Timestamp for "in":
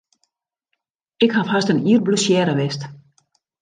1.73-1.85